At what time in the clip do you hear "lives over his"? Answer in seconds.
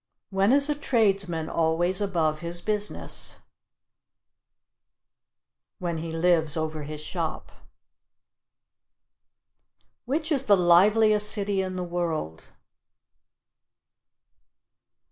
6.11-7.01